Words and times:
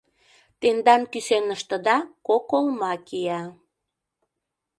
Тендан 0.59 1.01
кӱсеныштыда 1.11 1.97
кок 2.27 2.49
олма 2.57 2.93
кия... 3.07 3.41